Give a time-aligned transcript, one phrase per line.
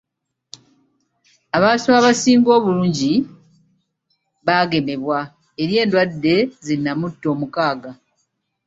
[1.57, 3.13] Abantu abasinga obungi
[4.45, 5.19] baagemebwa
[5.61, 7.91] eri endwadde zi nnamutta omukaaga.